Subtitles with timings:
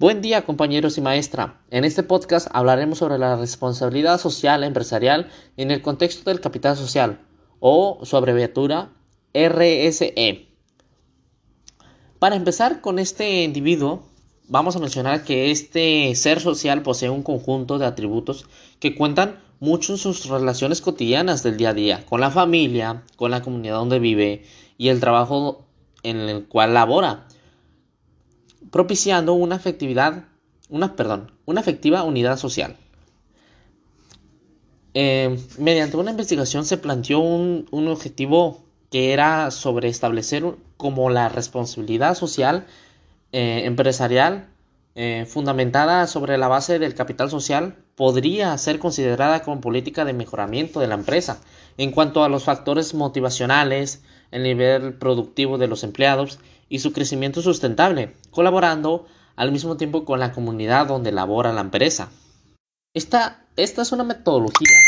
[0.00, 1.60] Buen día compañeros y maestra.
[1.70, 7.20] En este podcast hablaremos sobre la responsabilidad social empresarial en el contexto del capital social
[7.58, 8.92] o su abreviatura
[9.34, 10.46] RSE.
[12.18, 14.02] Para empezar con este individuo,
[14.48, 18.46] vamos a mencionar que este ser social posee un conjunto de atributos
[18.78, 23.32] que cuentan mucho en sus relaciones cotidianas del día a día, con la familia, con
[23.32, 24.46] la comunidad donde vive
[24.78, 25.66] y el trabajo
[26.02, 27.26] en el cual labora
[28.70, 30.24] propiciando una efectividad,
[30.68, 32.76] una, perdón, una efectiva unidad social.
[34.94, 40.44] Eh, mediante una investigación se planteó un, objetivo que era sobre establecer
[40.76, 42.66] como la responsabilidad social
[43.30, 44.48] eh, empresarial
[44.96, 50.80] eh, fundamentada sobre la base del capital social podría ser considerada como política de mejoramiento
[50.80, 51.40] de la empresa
[51.78, 56.38] en cuanto a los factores motivacionales, el nivel productivo de los empleados
[56.68, 62.10] y su crecimiento sustentable, colaborando al mismo tiempo con la comunidad donde labora la empresa.
[62.94, 64.78] Esta, esta es una metodología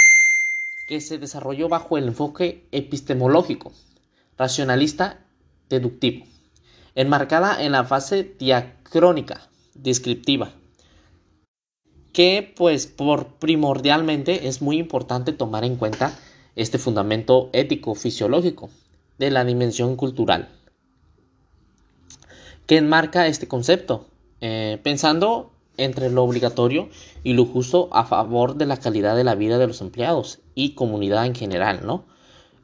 [0.86, 3.72] que se desarrolló bajo el enfoque epistemológico,
[4.36, 5.25] racionalista,
[5.69, 6.27] deductivo,
[6.95, 10.50] enmarcada en la fase diacrónica, descriptiva,
[12.12, 16.19] que pues por primordialmente es muy importante tomar en cuenta
[16.56, 18.69] este fundamento ético fisiológico
[19.18, 20.48] de la dimensión cultural
[22.66, 24.06] que enmarca este concepto,
[24.41, 26.88] eh, pensando entre lo obligatorio
[27.24, 30.70] y lo justo a favor de la calidad de la vida de los empleados y
[30.74, 32.05] comunidad en general, ¿no?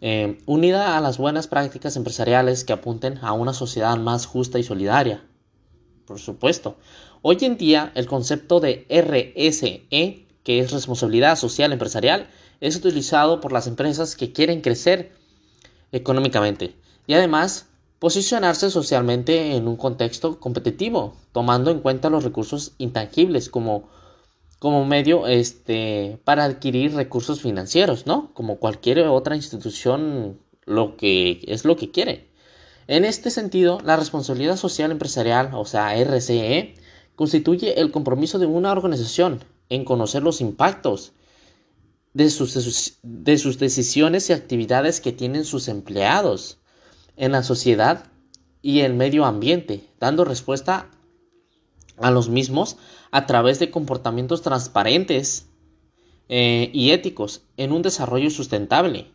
[0.00, 4.62] Eh, unida a las buenas prácticas empresariales que apunten a una sociedad más justa y
[4.62, 5.24] solidaria.
[6.06, 6.76] Por supuesto.
[7.20, 9.88] Hoy en día el concepto de RSE,
[10.44, 12.28] que es responsabilidad social empresarial,
[12.60, 15.12] es utilizado por las empresas que quieren crecer
[15.92, 16.74] económicamente
[17.06, 23.88] y además Posicionarse socialmente en un contexto competitivo, tomando en cuenta los recursos intangibles como,
[24.60, 28.32] como medio este, para adquirir recursos financieros, ¿no?
[28.34, 32.28] Como cualquier otra institución lo que es lo que quiere.
[32.86, 36.76] En este sentido, la responsabilidad social empresarial, o sea, RCE,
[37.16, 41.14] constituye el compromiso de una organización en conocer los impactos
[42.18, 46.58] de sus, de sus decisiones y actividades que tienen sus empleados
[47.16, 48.06] en la sociedad
[48.60, 50.90] y el medio ambiente, dando respuesta
[51.96, 52.76] a los mismos
[53.12, 55.46] a través de comportamientos transparentes
[56.28, 59.12] eh, y éticos en un desarrollo sustentable,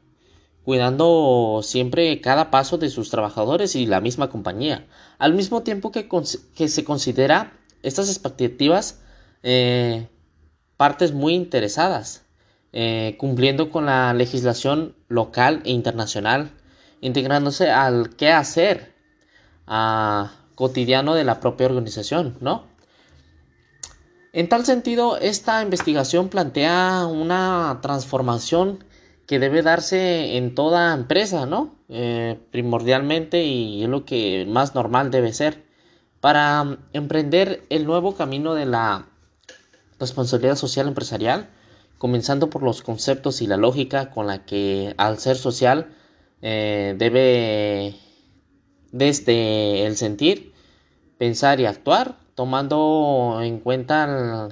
[0.64, 4.88] cuidando siempre cada paso de sus trabajadores y la misma compañía,
[5.20, 6.08] al mismo tiempo que,
[6.56, 9.02] que se considera estas expectativas
[9.44, 10.08] eh,
[10.78, 12.23] partes muy interesadas,
[12.74, 16.52] eh, cumpliendo con la legislación local e internacional
[17.02, 18.94] integrándose al qué hacer
[20.56, 22.66] cotidiano de la propia organización, ¿no?
[24.34, 28.84] En tal sentido, esta investigación plantea una transformación
[29.28, 31.76] que debe darse en toda empresa, ¿no?
[31.90, 35.64] Eh, primordialmente y es lo que más normal debe ser
[36.20, 39.08] para emprender el nuevo camino de la
[40.00, 41.50] responsabilidad social empresarial,
[42.04, 45.96] comenzando por los conceptos y la lógica con la que al ser social
[46.42, 47.96] eh, debe
[48.92, 50.52] desde el sentir,
[51.18, 54.50] pensar y actuar, tomando en cuenta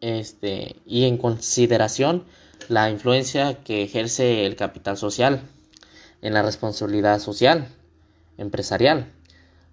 [0.00, 2.24] este, y en consideración
[2.68, 5.42] la influencia que ejerce el capital social
[6.22, 7.68] en la responsabilidad social
[8.36, 9.12] empresarial,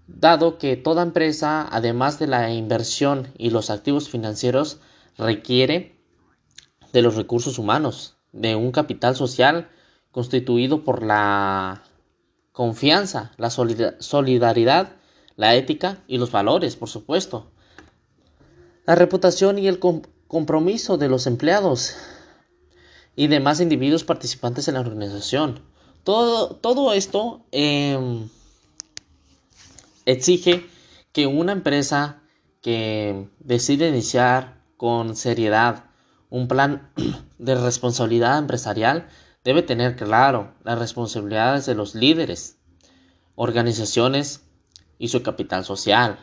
[0.05, 4.77] dado que toda empresa, además de la inversión y los activos financieros,
[5.17, 5.96] requiere
[6.97, 9.69] de los recursos humanos, de un capital social
[10.11, 11.83] constituido por la
[12.51, 14.95] confianza, la solidaridad,
[15.35, 17.51] la ética y los valores, por supuesto.
[18.87, 21.93] La reputación y el compromiso de los empleados
[23.15, 25.61] y demás individuos participantes en la organización.
[26.03, 28.27] Todo, todo esto em,
[30.05, 30.65] exige
[31.11, 32.23] que una empresa
[32.63, 35.86] que decide iniciar con seriedad
[36.29, 36.91] un plan
[37.37, 39.07] de responsabilidad empresarial
[39.43, 42.57] debe tener claro las responsabilidades de los líderes,
[43.35, 44.41] organizaciones
[44.97, 46.19] y su capital social.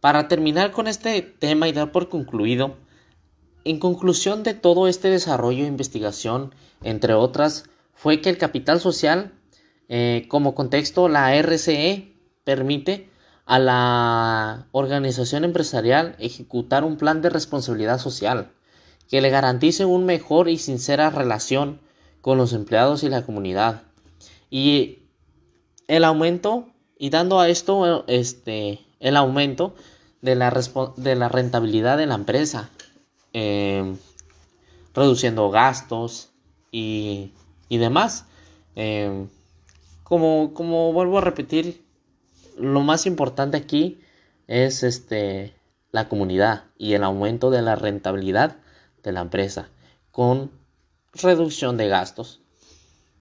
[0.00, 2.76] Para terminar con este tema y dar por concluido,
[3.64, 7.64] en conclusión de todo este desarrollo e investigación, entre otras,
[7.94, 9.32] fue que el capital social,
[9.88, 12.12] eh, como contexto, la RCE
[12.44, 13.10] permite
[13.44, 18.52] a la organización empresarial ejecutar un plan de responsabilidad social
[19.08, 21.80] que le garantice una mejor y sincera relación
[22.20, 23.82] con los empleados y la comunidad.
[24.50, 24.98] Y
[25.86, 26.68] el aumento,
[26.98, 29.74] y dando a esto este, el aumento
[30.22, 30.52] de la,
[30.96, 32.70] de la rentabilidad de la empresa,
[33.32, 33.96] em,
[34.94, 36.30] reduciendo gastos
[36.72, 37.32] y,
[37.68, 38.26] y demás.
[38.74, 39.28] Em,
[40.02, 41.84] como, como vuelvo a repetir,
[42.58, 44.00] lo más importante aquí
[44.46, 45.54] es este,
[45.92, 48.56] la comunidad y el aumento de la rentabilidad
[49.06, 49.68] de la empresa
[50.10, 50.50] con
[51.14, 52.42] reducción de gastos.